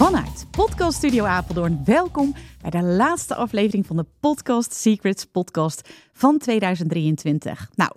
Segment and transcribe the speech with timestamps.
[0.00, 1.80] Vanuit Podcast Studio Apeldoorn.
[1.84, 7.70] Welkom bij de laatste aflevering van de Podcast Secrets podcast van 2023.
[7.74, 7.92] Nou,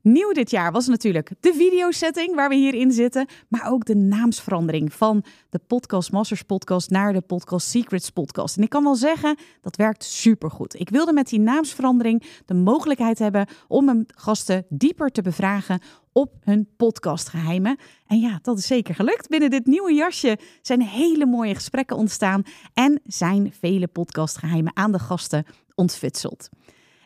[0.00, 3.96] nieuw dit jaar was natuurlijk de videosetting waar we hier in zitten, maar ook de
[3.96, 8.56] naamsverandering van de Podcast Masters podcast naar de Podcast Secrets podcast.
[8.56, 10.80] En ik kan wel zeggen, dat werkt supergoed.
[10.80, 15.80] Ik wilde met die naamsverandering de mogelijkheid hebben om mijn gasten dieper te bevragen
[16.14, 17.78] op hun podcastgeheimen.
[18.06, 19.28] En ja, dat is zeker gelukt.
[19.28, 22.42] Binnen dit nieuwe jasje zijn hele mooie gesprekken ontstaan
[22.74, 26.48] en zijn vele podcastgeheimen aan de gasten ontfutseld.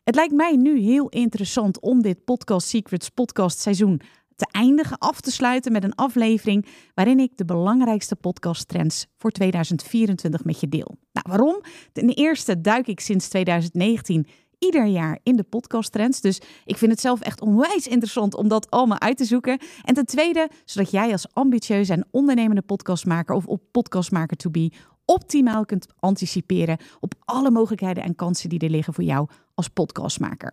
[0.04, 4.00] Het lijkt mij nu heel interessant om dit Podcast Secrets podcast seizoen
[4.36, 10.44] te eindigen, af te sluiten met een aflevering waarin ik de belangrijkste podcasttrends voor 2024
[10.44, 10.96] met je deel.
[11.12, 11.62] Nou, waarom?
[11.92, 14.26] Ten eerste duik ik sinds 2019
[14.58, 16.20] ieder jaar in de podcasttrends.
[16.20, 19.58] Dus ik vind het zelf echt onwijs interessant om dat allemaal uit te zoeken.
[19.84, 24.72] En ten tweede, zodat jij als ambitieuze en ondernemende podcastmaker of op podcastmaker to be
[25.04, 29.28] optimaal kunt anticiperen op alle mogelijkheden en kansen die er liggen voor jou
[29.58, 30.52] als podcastmaker.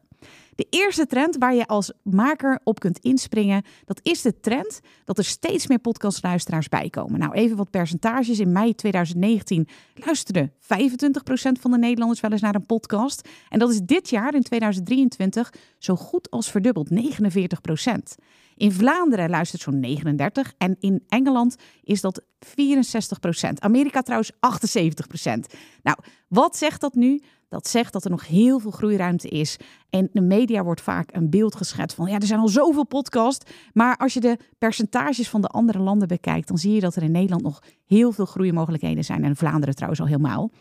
[0.56, 5.18] De eerste trend waar je als maker op kunt inspringen, dat is de trend dat
[5.18, 7.20] er steeds meer podcastluisteraars bij komen.
[7.20, 8.40] Nou, even wat percentages.
[8.40, 10.58] In mei 2019 luisterde 25%
[11.60, 13.30] van de Nederlanders wel eens naar een podcast.
[13.50, 18.16] En dat is dit jaar, in 2023, zo goed als verdubbeld, 49%.
[18.56, 22.50] In Vlaanderen luistert zo'n 39 en in Engeland is dat 64%
[23.60, 24.36] Amerika trouwens 78%
[25.84, 25.98] Nou,
[26.28, 27.22] wat zegt dat nu?
[27.50, 29.58] Dat zegt dat er nog heel veel groeiruimte is.
[29.90, 33.52] En de media wordt vaak een beeld geschetst van ja, er zijn al zoveel podcasts.
[33.74, 37.04] Maar als je de percentages van de andere landen bekijkt, dan zie je dat er
[37.04, 39.24] in Nederland nog heel veel groeimogelijkheden zijn.
[39.24, 40.52] En Vlaanderen trouwens al helemaal.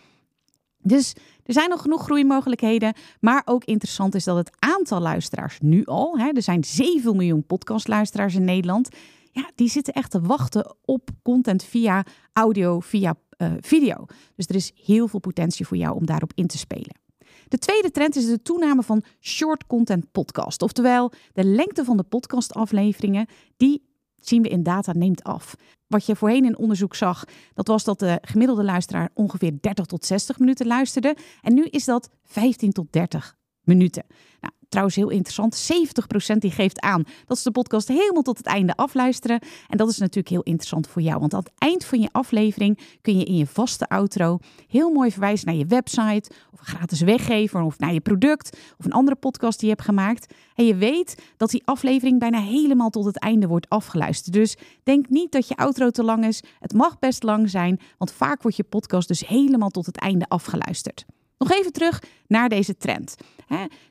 [0.79, 1.13] Dus
[1.45, 2.95] er zijn nog genoeg groeimogelijkheden.
[3.21, 7.47] Maar ook interessant is dat het aantal luisteraars nu al, hè, er zijn 7 miljoen
[7.47, 8.89] podcastluisteraars in Nederland.
[9.33, 14.07] Ja, die zitten echt te wachten op content via audio, via uh, video.
[14.37, 17.03] Dus er is heel veel potentie voor jou om daarop in te spelen.
[17.49, 20.63] De tweede trend is de toename van short content podcast.
[20.63, 23.83] Oftewel, de lengte van de podcastafleveringen, die
[24.21, 25.55] zien we in data neemt af.
[25.87, 27.25] Wat je voorheen in onderzoek zag,
[27.55, 31.17] dat was dat de gemiddelde luisteraar ongeveer 30 tot 60 minuten luisterde.
[31.43, 34.05] En nu is dat 15 tot 30 minuten.
[34.41, 35.73] Nou, trouwens heel interessant,
[36.35, 39.41] 70% die geeft aan dat ze de podcast helemaal tot het einde afluisteren.
[39.69, 42.79] En dat is natuurlijk heel interessant voor jou, want aan het eind van je aflevering
[43.01, 47.01] kun je in je vaste outro heel mooi verwijzen naar je website of een gratis
[47.01, 50.35] weggever of naar je product of een andere podcast die je hebt gemaakt.
[50.55, 54.35] En je weet dat die aflevering bijna helemaal tot het einde wordt afgeluisterd.
[54.35, 56.43] Dus denk niet dat je outro te lang is.
[56.61, 60.29] Het mag best lang zijn, want vaak wordt je podcast dus helemaal tot het einde
[60.29, 61.05] afgeluisterd.
[61.39, 63.17] Nog even terug naar deze trend.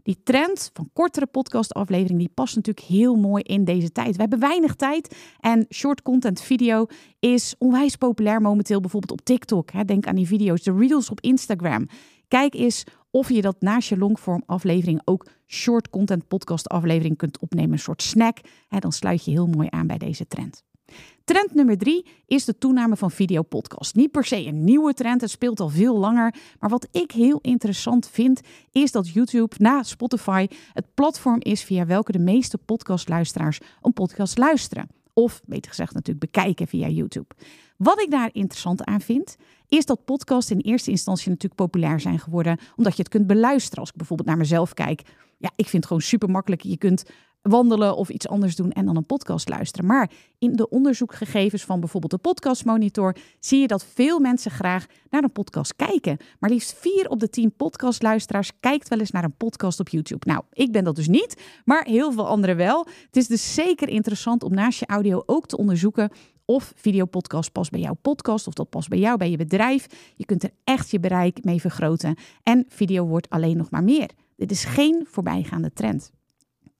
[0.03, 4.15] die trend van kortere podcastafleveringen, die past natuurlijk heel mooi in deze tijd.
[4.15, 6.85] We hebben weinig tijd en short content video
[7.19, 9.87] is onwijs populair momenteel bijvoorbeeld op TikTok.
[9.87, 11.87] Denk aan die video's, de reels op Instagram.
[12.27, 17.39] Kijk eens of je dat naast je longform aflevering ook short content podcast aflevering kunt
[17.39, 18.37] opnemen, een soort snack.
[18.79, 20.63] dan sluit je heel mooi aan bij deze trend.
[21.23, 23.95] Trend nummer drie is de toename van videopodcast.
[23.95, 26.35] Niet per se een nieuwe trend, het speelt al veel langer.
[26.59, 31.85] Maar wat ik heel interessant vind, is dat YouTube na Spotify het platform is via
[31.85, 34.87] welke de meeste podcastluisteraars een podcast luisteren.
[35.13, 37.27] Of beter gezegd natuurlijk bekijken via YouTube.
[37.77, 39.35] Wat ik daar interessant aan vind,
[39.67, 42.59] is dat podcasts in eerste instantie natuurlijk populair zijn geworden.
[42.75, 43.79] Omdat je het kunt beluisteren.
[43.79, 45.01] Als ik bijvoorbeeld naar mezelf kijk.
[45.37, 46.61] Ja, ik vind het gewoon super makkelijk.
[46.61, 47.03] Je kunt
[47.43, 49.85] wandelen of iets anders doen en dan een podcast luisteren.
[49.85, 55.23] Maar in de onderzoekgegevens van bijvoorbeeld de Podcastmonitor zie je dat veel mensen graag naar
[55.23, 56.17] een podcast kijken.
[56.39, 60.25] Maar liefst vier op de tien podcastluisteraars kijkt wel eens naar een podcast op YouTube.
[60.29, 62.87] Nou, ik ben dat dus niet, maar heel veel anderen wel.
[63.05, 66.09] Het is dus zeker interessant om naast je audio ook te onderzoeken
[66.45, 69.87] of videopodcast past bij jouw podcast of dat past bij jou, bij je bedrijf.
[70.15, 74.09] Je kunt er echt je bereik mee vergroten en video wordt alleen nog maar meer.
[74.35, 76.11] Dit is geen voorbijgaande trend.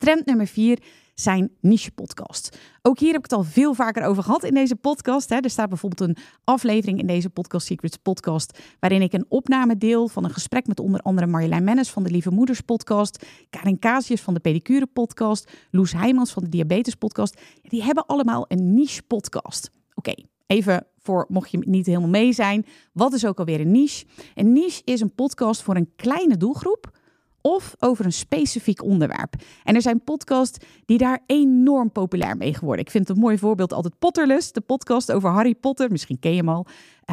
[0.03, 0.79] Trend nummer vier
[1.15, 2.49] zijn niche podcasts.
[2.81, 5.29] Ook hier heb ik het al veel vaker over gehad in deze podcast.
[5.29, 5.37] Hè.
[5.37, 8.59] Er staat bijvoorbeeld een aflevering in deze Podcast Secrets podcast...
[8.79, 12.11] waarin ik een opname deel van een gesprek met onder andere Marjolein Mennis van de
[12.11, 13.25] Lieve Moeders podcast...
[13.49, 15.51] Karin Casius van de Pedicure podcast...
[15.71, 17.41] Loes Heijmans van de Diabetes podcast.
[17.61, 19.69] Die hebben allemaal een niche podcast.
[19.93, 20.13] Oké,
[20.47, 22.65] Even voor mocht je niet helemaal mee zijn.
[22.93, 24.05] Wat is ook alweer een niche?
[24.35, 26.91] Een niche is een podcast voor een kleine doelgroep
[27.43, 29.33] of over een specifiek onderwerp.
[29.63, 32.85] En er zijn podcasts die daar enorm populair mee geworden.
[32.85, 35.91] Ik vind een mooi voorbeeld altijd Potterless, de podcast over Harry Potter.
[35.91, 36.65] Misschien ken je hem al.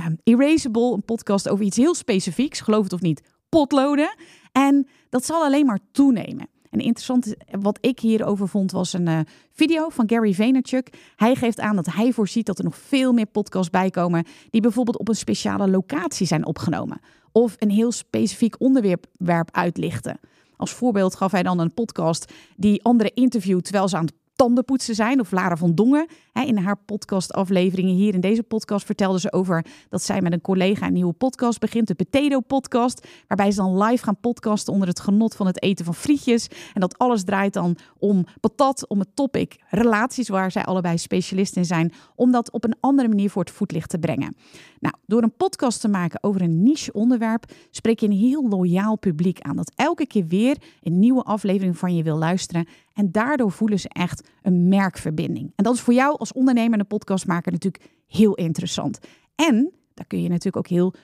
[0.06, 2.60] Um, Erasable, een podcast over iets heel specifieks.
[2.60, 4.16] Geloof het of niet, potloden.
[4.52, 6.48] En dat zal alleen maar toenemen.
[6.70, 9.20] En interessant wat ik hierover vond was een uh,
[9.52, 11.12] video van Gary Vaynerchuk.
[11.16, 14.98] Hij geeft aan dat hij voorziet dat er nog veel meer podcasts bijkomen die bijvoorbeeld
[14.98, 17.00] op een speciale locatie zijn opgenomen
[17.32, 19.06] of een heel specifiek onderwerp
[19.50, 20.20] uitlichten.
[20.56, 24.94] Als voorbeeld gaf hij dan een podcast die anderen interviewt terwijl ze aan het tandenpoetsen
[24.94, 25.20] zijn.
[25.20, 26.06] Of Lara van Dongen.
[26.32, 30.86] In haar podcastafleveringen hier in deze podcast vertelde ze over dat zij met een collega
[30.86, 31.86] een nieuwe podcast begint.
[31.86, 33.06] De Potato Podcast.
[33.26, 36.48] Waarbij ze dan live gaan podcasten onder het genot van het eten van frietjes.
[36.74, 41.56] En dat alles draait dan om patat, om het topic relaties waar zij allebei specialist
[41.56, 41.92] in zijn.
[42.14, 44.36] Om dat op een andere manier voor het voetlicht te brengen.
[44.78, 48.98] Nou, door een podcast te maken over een niche onderwerp spreek je een heel loyaal
[48.98, 49.56] publiek aan.
[49.56, 52.66] Dat elke keer weer een nieuwe aflevering van je wil luisteren.
[52.94, 55.52] En daardoor voelen ze echt een merkverbinding.
[55.56, 58.98] En dat is voor jou als ondernemer en podcastmaker natuurlijk heel interessant.
[59.34, 60.94] En daar kun je natuurlijk ook heel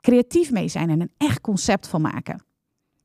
[0.00, 2.44] creatief mee zijn en een echt concept van maken.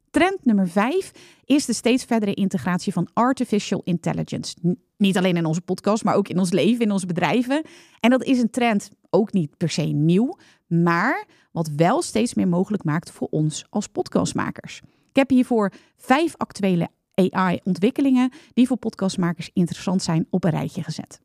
[0.10, 1.12] Trend nummer vijf
[1.45, 4.56] is de steeds verdere integratie van artificial intelligence.
[4.98, 7.63] Niet alleen in onze podcast, maar ook in ons leven, in onze bedrijven.
[8.00, 10.38] En dat is een trend ook niet per se nieuw,
[10.68, 14.81] maar wat wel steeds meer mogelijk maakt voor ons als podcastmakers.
[15.10, 21.22] Ik heb hiervoor vijf actuele AI-ontwikkelingen die voor podcastmakers interessant zijn op een rijtje gezet.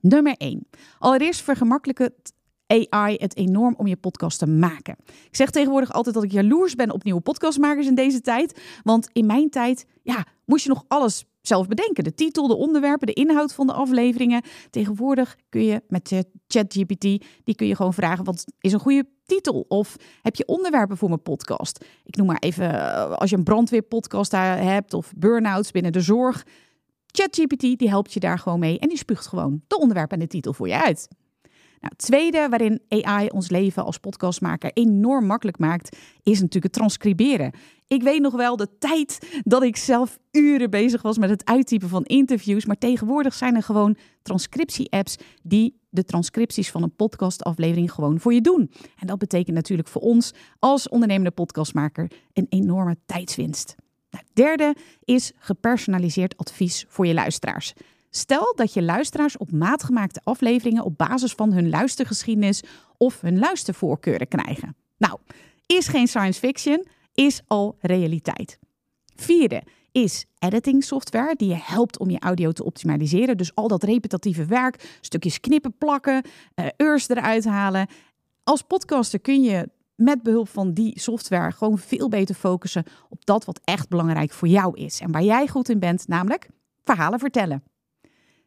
[0.00, 0.66] Nummer 1.
[0.98, 2.32] Allereerst vergemakkelijkt
[2.66, 4.96] AI het enorm om je podcast te maken.
[5.06, 8.60] Ik zeg tegenwoordig altijd dat ik jaloers ben op nieuwe podcastmakers in deze tijd.
[8.82, 12.04] Want in mijn tijd ja, moest je nog alles zelf bedenken.
[12.04, 14.42] De titel, de onderwerpen, de inhoud van de afleveringen.
[14.70, 17.00] Tegenwoordig kun je met ChatGPT,
[17.44, 19.64] die kun je gewoon vragen, wat is een goede titel?
[19.68, 21.84] Of heb je onderwerpen voor mijn podcast?
[22.04, 26.46] Ik noem maar even, eh, als je een brandweerpodcast hebt of burn-outs binnen de zorg.
[27.12, 30.26] ChatGPT, die helpt je daar gewoon mee en die spuugt gewoon de onderwerp en de
[30.26, 31.08] titel voor je uit.
[31.80, 36.72] Nou, het tweede waarin AI ons leven als podcastmaker enorm makkelijk maakt, is natuurlijk het
[36.72, 37.52] transcriberen.
[37.86, 41.88] Ik weet nog wel de tijd dat ik zelf uren bezig was met het uittypen
[41.88, 42.66] van interviews.
[42.66, 48.40] Maar tegenwoordig zijn er gewoon transcriptie-apps die de transcripties van een podcastaflevering gewoon voor je
[48.40, 48.70] doen.
[48.96, 53.74] En dat betekent natuurlijk voor ons als ondernemende podcastmaker een enorme tijdswinst.
[54.10, 54.74] Nou, derde
[55.04, 57.72] is gepersonaliseerd advies voor je luisteraars.
[58.10, 62.62] Stel dat je luisteraars op maat gemaakte afleveringen op basis van hun luistergeschiedenis
[62.96, 64.76] of hun luistervoorkeuren krijgen.
[64.96, 65.18] Nou,
[65.66, 68.58] is geen science fiction, is al realiteit.
[69.16, 69.62] Vierde
[69.92, 73.36] is editing software die je helpt om je audio te optimaliseren.
[73.36, 76.22] Dus al dat repetitieve werk, stukjes knippen, plakken,
[76.54, 77.88] uh, urs eruit halen.
[78.44, 83.44] Als podcaster kun je met behulp van die software gewoon veel beter focussen op dat
[83.44, 86.48] wat echt belangrijk voor jou is en waar jij goed in bent, namelijk
[86.84, 87.62] verhalen vertellen.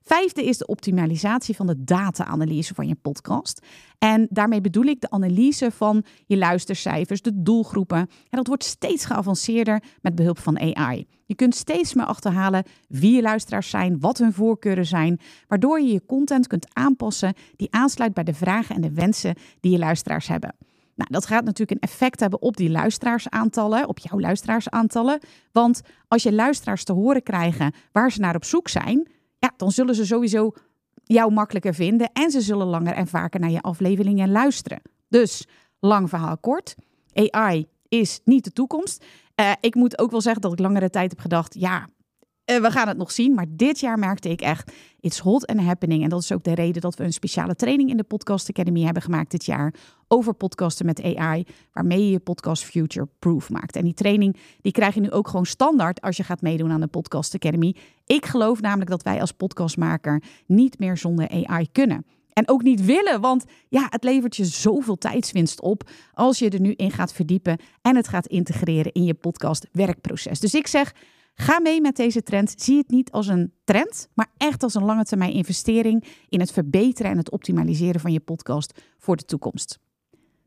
[0.03, 3.65] Vijfde is de optimalisatie van de data-analyse van je podcast.
[3.97, 7.97] En daarmee bedoel ik de analyse van je luistercijfers, de doelgroepen.
[7.97, 11.07] En dat wordt steeds geavanceerder met behulp van AI.
[11.25, 15.91] Je kunt steeds meer achterhalen wie je luisteraars zijn, wat hun voorkeuren zijn, waardoor je
[15.91, 20.27] je content kunt aanpassen die aansluit bij de vragen en de wensen die je luisteraars
[20.27, 20.55] hebben.
[21.01, 25.19] Nou, dat gaat natuurlijk een effect hebben op die luisteraarsaantallen, op jouw luisteraarsaantallen.
[25.51, 29.71] Want als je luisteraars te horen krijgen waar ze naar op zoek zijn, ja, dan
[29.71, 30.51] zullen ze sowieso
[31.03, 34.81] jou makkelijker vinden en ze zullen langer en vaker naar je afleveringen luisteren.
[35.07, 35.47] Dus,
[35.79, 36.75] lang verhaal kort,
[37.13, 39.05] AI is niet de toekomst.
[39.35, 41.87] Uh, ik moet ook wel zeggen dat ik langere tijd heb gedacht, ja,
[42.45, 43.33] we gaan het nog zien.
[43.33, 46.03] Maar dit jaar merkte ik echt, it's hot and happening.
[46.03, 48.81] En dat is ook de reden dat we een speciale training in de Podcast Academy
[48.81, 49.73] hebben gemaakt dit jaar
[50.07, 53.75] over podcasten met AI, waarmee je je podcast future proof maakt.
[53.75, 56.81] En die training die krijg je nu ook gewoon standaard als je gaat meedoen aan
[56.81, 57.75] de Podcast Academy.
[58.05, 62.05] Ik geloof namelijk dat wij als podcastmaker niet meer zonder AI kunnen.
[62.33, 66.61] En ook niet willen, want ja, het levert je zoveel tijdswinst op als je er
[66.61, 70.39] nu in gaat verdiepen en het gaat integreren in je podcast werkproces.
[70.39, 70.93] Dus ik zeg,
[71.33, 72.53] Ga mee met deze trend.
[72.57, 76.51] Zie het niet als een trend, maar echt als een lange termijn investering in het
[76.51, 79.79] verbeteren en het optimaliseren van je podcast voor de toekomst.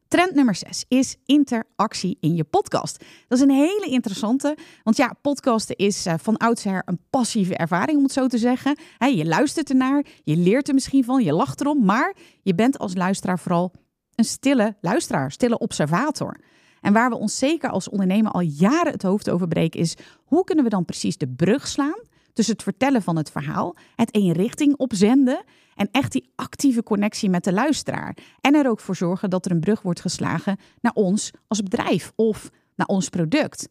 [0.08, 3.04] Trend nummer 6 is interactie in je podcast.
[3.28, 7.96] Dat is een hele interessante, want ja, podcasten is uh, van oudsher een passieve ervaring,
[7.96, 8.78] om het zo te zeggen.
[8.98, 12.94] je luistert ernaar, je leert er misschien van, je lacht erom, maar je bent als
[12.94, 13.72] luisteraar vooral
[14.14, 16.36] een stille luisteraar, stille observator.
[16.84, 20.44] En waar we ons zeker als ondernemer al jaren het hoofd over breken is hoe
[20.44, 22.00] kunnen we dan precies de brug slaan
[22.32, 27.30] tussen het vertellen van het verhaal, het één richting opzenden en echt die actieve connectie
[27.30, 28.16] met de luisteraar.
[28.40, 32.12] En er ook voor zorgen dat er een brug wordt geslagen naar ons als bedrijf
[32.16, 33.68] of naar ons product.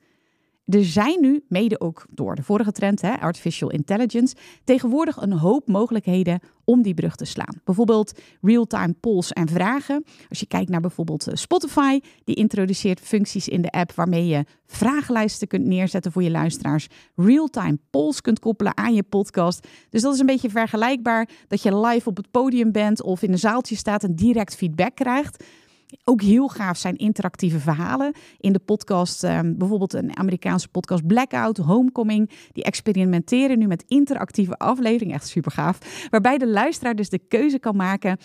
[0.65, 5.67] Er zijn nu, mede ook door de vorige trend, hè, artificial intelligence, tegenwoordig een hoop
[5.67, 7.61] mogelijkheden om die brug te slaan.
[7.63, 10.03] Bijvoorbeeld real-time polls en vragen.
[10.29, 14.45] Als je kijkt naar bijvoorbeeld eh, Spotify, die introduceert functies in de app waarmee je
[14.65, 16.87] vragenlijsten kunt neerzetten voor je luisteraars.
[17.15, 19.67] Real-time polls kunt koppelen aan je podcast.
[19.89, 23.31] Dus dat is een beetje vergelijkbaar dat je live op het podium bent of in
[23.31, 25.43] een zaaltje staat en direct feedback krijgt.
[26.03, 28.13] Ook heel gaaf zijn interactieve verhalen.
[28.37, 32.29] In de podcast, ehm, bijvoorbeeld een Amerikaanse podcast Blackout, Homecoming.
[32.51, 35.15] Die experimenteren nu met interactieve afleveringen.
[35.15, 36.07] Echt super gaaf.
[36.09, 38.17] Waarbij de luisteraar dus de keuze kan maken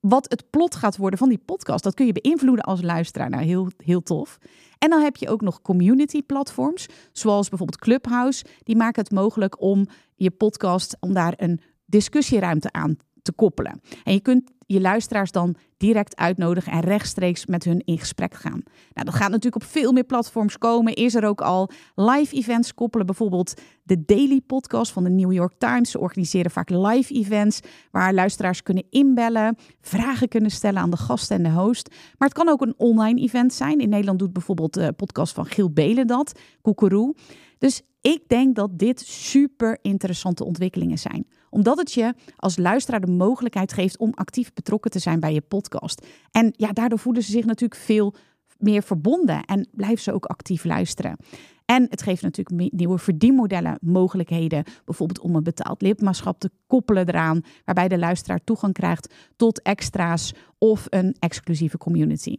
[0.00, 1.84] wat het plot gaat worden van die podcast.
[1.84, 3.30] Dat kun je beïnvloeden als luisteraar.
[3.30, 4.38] Nou, heel, heel tof.
[4.78, 8.44] En dan heb je ook nog community platforms, zoals bijvoorbeeld Clubhouse.
[8.62, 13.80] Die maken het mogelijk om je podcast, om daar een discussieruimte aan te koppelen.
[14.04, 18.62] En je kunt je luisteraars dan direct uitnodigen en rechtstreeks met hun in gesprek gaan.
[18.92, 20.94] Nou, dat gaat natuurlijk op veel meer platforms komen.
[20.94, 25.52] Is er ook al live events koppelen, bijvoorbeeld de Daily Podcast van de New York
[25.58, 25.90] Times.
[25.90, 27.60] Ze organiseren vaak live events
[27.90, 31.88] waar luisteraars kunnen inbellen, vragen kunnen stellen aan de gasten en de host.
[31.90, 33.78] Maar het kan ook een online event zijn.
[33.78, 37.14] In Nederland doet bijvoorbeeld de podcast van Giel Belen dat, Koekeroe.
[37.58, 41.26] Dus ik denk dat dit super interessante ontwikkelingen zijn.
[41.50, 45.40] Omdat het je als luisteraar de mogelijkheid geeft om actief betrokken te zijn bij je
[45.40, 46.06] podcast.
[46.30, 48.14] En ja, daardoor voelen ze zich natuurlijk veel
[48.58, 51.16] meer verbonden en blijven ze ook actief luisteren.
[51.64, 54.64] En het geeft natuurlijk nieuwe verdienmodellen mogelijkheden.
[54.84, 60.32] Bijvoorbeeld om een betaald lidmaatschap te koppelen eraan, waarbij de luisteraar toegang krijgt tot extra's
[60.58, 62.36] of een exclusieve community.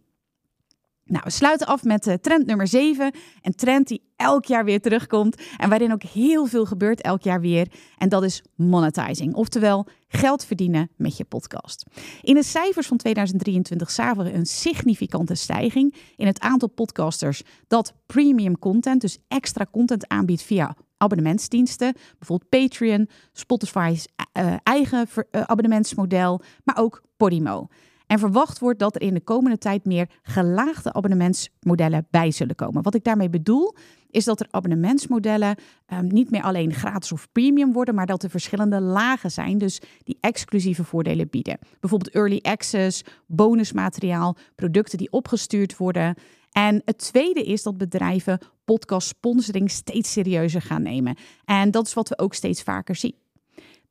[1.06, 3.12] Nou, we sluiten af met uh, trend nummer 7.
[3.42, 7.40] Een trend die elk jaar weer terugkomt en waarin ook heel veel gebeurt elk jaar
[7.40, 7.68] weer.
[7.98, 11.84] En dat is monetizing, oftewel geld verdienen met je podcast.
[12.22, 17.94] In de cijfers van 2023 zagen we een significante stijging in het aantal podcasters dat
[18.06, 26.40] premium content, dus extra content aanbiedt via abonnementsdiensten, bijvoorbeeld Patreon, Spotify's uh, eigen uh, abonnementsmodel,
[26.64, 27.68] maar ook Podimo.
[28.06, 32.82] En verwacht wordt dat er in de komende tijd meer gelaagde abonnementsmodellen bij zullen komen.
[32.82, 33.74] Wat ik daarmee bedoel,
[34.10, 35.56] is dat er abonnementsmodellen
[35.92, 39.80] um, niet meer alleen gratis of premium worden, maar dat er verschillende lagen zijn, dus
[40.02, 41.58] die exclusieve voordelen bieden.
[41.80, 46.14] Bijvoorbeeld early access, bonusmateriaal, producten die opgestuurd worden.
[46.52, 51.16] En het tweede is dat bedrijven podcast sponsoring steeds serieuzer gaan nemen.
[51.44, 53.14] En dat is wat we ook steeds vaker zien.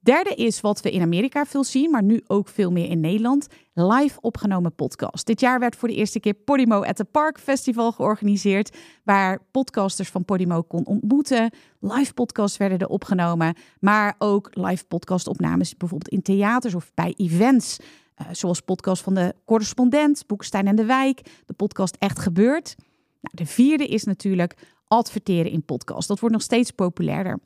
[0.04, 3.48] Derde is wat we in Amerika veel zien, maar nu ook veel meer in Nederland:
[3.74, 5.26] live opgenomen podcast.
[5.26, 10.10] Dit jaar werd voor de eerste keer Podimo at the Park Festival georganiseerd, waar podcasters
[10.10, 11.54] van Podimo kon ontmoeten.
[11.80, 17.80] Live podcasts werden er opgenomen, maar ook live podcastopnames bijvoorbeeld in theaters of bij events.
[18.22, 22.76] Uh, zoals podcast van de correspondent, Boekstein en de Wijk, de podcast Echt Gebeurd.
[23.22, 24.58] Nou, de vierde is natuurlijk
[24.88, 26.08] adverteren in podcast.
[26.08, 27.40] Dat wordt nog steeds populairder.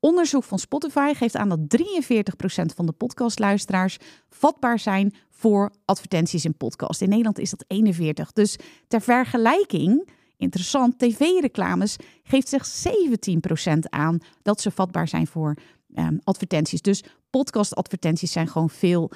[0.00, 6.56] Onderzoek van Spotify geeft aan dat 43% van de podcastluisteraars vatbaar zijn voor advertenties in
[6.56, 7.00] podcast.
[7.00, 8.32] In Nederland is dat 41.
[8.32, 8.56] Dus
[8.88, 15.54] ter vergelijking, interessant, tv-reclames geeft zich 17% aan dat ze vatbaar zijn voor
[15.94, 16.82] um, advertenties.
[16.82, 19.10] Dus podcastadvertenties zijn gewoon veel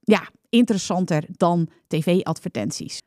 [0.00, 2.98] ja, interessanter dan tv-advertenties.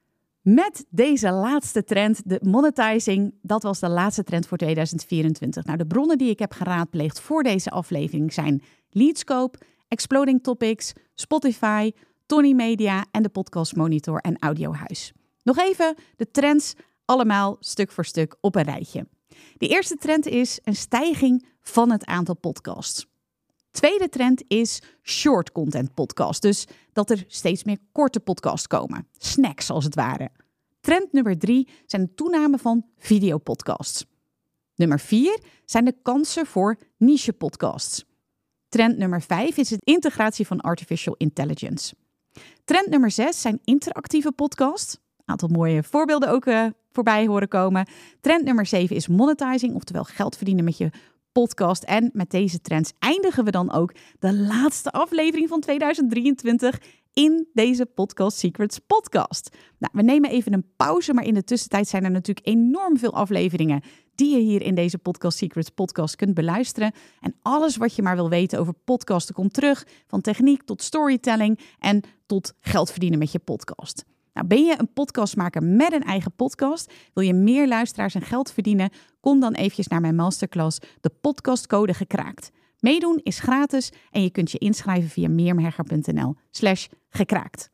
[0.54, 5.66] Met deze laatste trend, de monetizing, dat was de laatste trend voor 2024.
[5.66, 11.92] Nou, de bronnen die ik heb geraadpleegd voor deze aflevering zijn Leadscope, Exploding Topics, Spotify,
[12.26, 15.14] Tony Media en de Podcast Monitor en Audiohuis.
[15.44, 16.74] Nog even de trends
[17.06, 19.08] allemaal stuk voor stuk op een rijtje.
[19.58, 23.08] De eerste trend is een stijging van het aantal podcasts.
[23.72, 26.42] Tweede trend is short content podcast.
[26.42, 29.08] Dus dat er steeds meer korte podcasts komen.
[29.18, 30.30] Snacks als het ware.
[30.90, 34.06] Trend nummer drie zijn de toename van videopodcasts.
[34.76, 38.06] Nummer vier zijn de kansen voor niche podcasts.
[38.70, 41.96] Trend nummer vijf is de integratie van artificial intelligence.
[42.64, 44.94] Trend nummer zes zijn interactieve podcasts.
[44.94, 47.88] Een aantal mooie voorbeelden ook uh, voorbij horen komen.
[48.22, 50.90] Trend nummer zeven is monetizing, oftewel geld verdienen met je
[51.32, 51.84] podcast.
[51.84, 56.80] En met deze trends eindigen we dan ook de laatste aflevering van 2023
[57.20, 59.50] in deze Podcast Secrets podcast.
[59.78, 63.14] Nou, we nemen even een pauze, maar in de tussentijd zijn er natuurlijk enorm veel
[63.14, 63.82] afleveringen
[64.16, 66.92] die je hier in deze Podcast Secrets podcast kunt beluisteren.
[67.20, 71.60] En alles wat je maar wil weten over podcasten komt terug, van techniek tot storytelling
[71.80, 74.06] en tot geld verdienen met je podcast.
[74.34, 76.94] Nou, ben je een podcastmaker met een eigen podcast?
[77.14, 78.90] Wil je meer luisteraars en geld verdienen?
[79.20, 82.52] Kom dan eventjes naar mijn masterclass, de podcastcode gekraakt.
[82.80, 87.70] Meedoen is gratis en je kunt je inschrijven via meermhegger.nl slash gekraakt.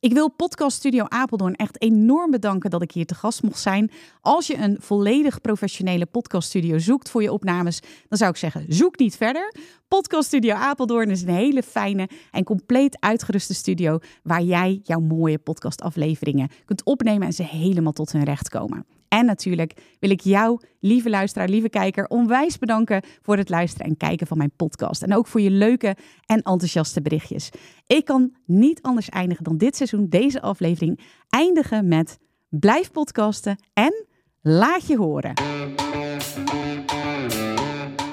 [0.00, 3.90] Ik wil Podcast Studio Apeldoorn echt enorm bedanken dat ik hier te gast mocht zijn.
[4.20, 8.98] Als je een volledig professionele podcaststudio zoekt voor je opnames, dan zou ik zeggen: zoek
[8.98, 9.54] niet verder.
[9.88, 15.38] Podcast Studio Apeldoorn is een hele fijne en compleet uitgeruste studio waar jij jouw mooie
[15.38, 18.86] podcastafleveringen kunt opnemen en ze helemaal tot hun recht komen.
[19.12, 23.96] En natuurlijk wil ik jou, lieve luisteraar, lieve kijker, onwijs bedanken voor het luisteren en
[23.96, 25.02] kijken van mijn podcast.
[25.02, 27.50] En ook voor je leuke en enthousiaste berichtjes.
[27.86, 34.06] Ik kan niet anders eindigen dan dit seizoen, deze aflevering, eindigen met blijf podcasten en
[34.40, 35.32] laat je horen.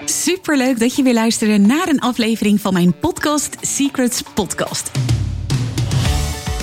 [0.05, 5.08] Superleuk dat je weer luisterde naar een aflevering van mijn podcast Secrets Podcast.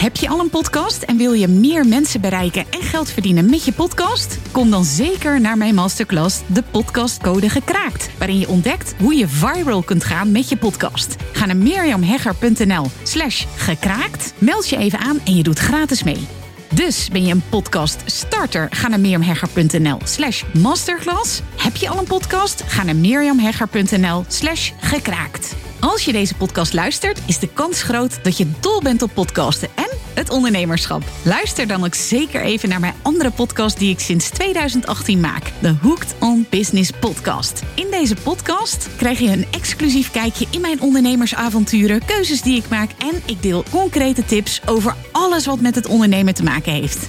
[0.00, 3.64] Heb je al een podcast en wil je meer mensen bereiken en geld verdienen met
[3.64, 4.38] je podcast?
[4.50, 9.82] Kom dan zeker naar mijn masterclass De Podcastcode Gekraakt, waarin je ontdekt hoe je viral
[9.82, 11.16] kunt gaan met je podcast.
[11.32, 16.26] Ga naar mirjamhegger.nl slash gekraakt, meld je even aan en je doet gratis mee.
[16.74, 18.68] Dus ben je een podcast starter?
[18.70, 21.40] Ga naar mirjamhegger.nl slash masterclass.
[21.56, 22.62] Heb je al een podcast?
[22.66, 25.56] Ga naar mirjamhegger.nl slash gekraakt.
[25.80, 29.68] Als je deze podcast luistert, is de kans groot dat je dol bent op podcasten
[29.74, 31.02] en het ondernemerschap.
[31.22, 35.52] Luister dan ook zeker even naar mijn andere podcast die ik sinds 2018 maak.
[35.60, 37.62] De Hooked on Business podcast.
[37.74, 42.90] In deze podcast krijg je een exclusief kijkje in mijn ondernemersavonturen, keuzes die ik maak
[42.98, 47.08] en ik deel concrete tips over alles wat met het ondernemen te maken heeft.